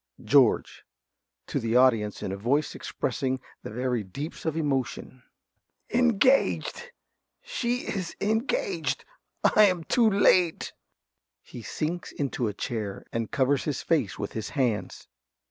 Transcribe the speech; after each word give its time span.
~George~ 0.23 0.83
(to 1.45 1.59
the 1.59 1.75
audience, 1.75 2.23
in 2.23 2.31
a 2.31 2.35
voice 2.35 2.73
expressing 2.73 3.39
the 3.61 3.69
very 3.69 4.01
deeps 4.03 4.45
of 4.45 4.57
emotion). 4.57 5.21
Engaged! 5.91 6.91
She 7.43 7.81
is 7.87 8.15
engaged! 8.19 9.05
I 9.43 9.65
am 9.65 9.83
too 9.83 10.09
late! 10.09 10.73
(_He 11.45 11.63
sinks 11.63 12.11
into 12.11 12.47
a 12.47 12.53
chair, 12.55 13.05
and 13.13 13.29
covers 13.29 13.65
his 13.65 13.83
face 13.83 14.17
with 14.17 14.33
his 14.33 14.49
hands. 14.49 15.07